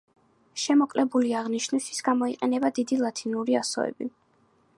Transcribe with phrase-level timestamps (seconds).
[0.61, 4.11] შემოკლებული აღნიშვნისთვის გამოიყენება დიდი ლათინური ასოები.